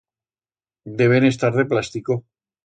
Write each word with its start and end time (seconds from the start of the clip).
Deben 1.01 1.27
estar 1.29 1.53
de 1.59 1.67
plastico. 1.75 2.19